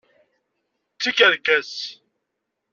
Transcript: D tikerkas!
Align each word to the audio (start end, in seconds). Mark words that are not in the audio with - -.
D 0.95 0.97
tikerkas! 1.01 1.73